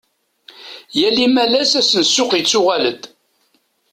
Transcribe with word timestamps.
Yal 0.99 1.17
imalas, 1.25 1.71
ass 1.79 1.91
n 2.01 2.03
ssuq 2.07 2.31
yettuɣal-d. 2.35 3.01